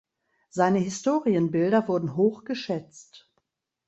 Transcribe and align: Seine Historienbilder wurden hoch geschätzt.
Seine 0.49 0.79
Historienbilder 0.79 1.87
wurden 1.87 2.15
hoch 2.15 2.43
geschätzt. 2.43 3.29